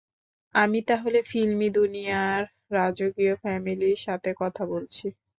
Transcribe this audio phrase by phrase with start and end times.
[0.55, 2.43] আমি তাহলে ফিল্মি দুনিয়ার
[2.71, 5.05] রাজকীয় ফ্যামিলির সাথে কথা বলছি।